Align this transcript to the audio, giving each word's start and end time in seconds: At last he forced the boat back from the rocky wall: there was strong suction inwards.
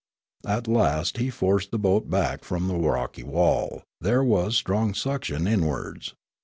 At 0.47 0.67
last 0.67 1.17
he 1.19 1.29
forced 1.29 1.69
the 1.69 1.77
boat 1.77 2.09
back 2.09 2.43
from 2.43 2.67
the 2.67 2.75
rocky 2.75 3.21
wall: 3.21 3.83
there 3.99 4.23
was 4.23 4.55
strong 4.55 4.95
suction 4.95 5.45
inwards. 5.45 6.15